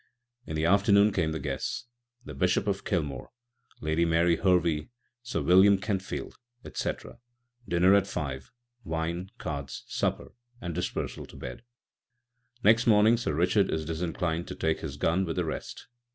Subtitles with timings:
[0.47, 3.29] In the afternoon came the guests â€" the Bishop of Kilmore,
[3.81, 4.89] Lady Mary Hervey,
[5.21, 6.33] Sir William Kentfield,
[6.65, 7.19] etc.
[7.69, 8.51] Dinner at five,
[8.83, 11.61] wine, cards, supper, and dispersal to bed.
[12.63, 15.85] Next morning Sir Richard is disinclined to take his gun, with the rest.